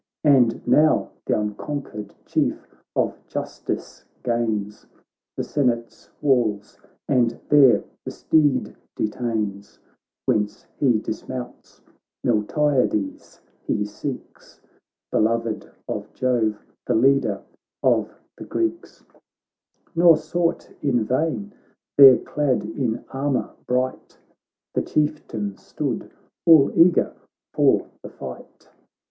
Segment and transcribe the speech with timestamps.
[0.23, 4.87] And now th' unconquered Chief of Justice gains
[5.37, 9.77] The Senate's walls, and there the steed detains,
[10.25, 11.81] Whence he dismounts—
[12.25, 14.59] Miltiades he seeks,
[15.11, 16.57] Beloved of Jove,
[16.87, 18.09] theleaderof
[18.39, 19.05] the Greeks:
[19.95, 21.53] Nor sought in vain;
[21.95, 24.17] there clad in armour bright
[24.73, 26.09] The Chieftain stood,
[26.47, 27.13] all eager
[27.53, 28.67] for the fight.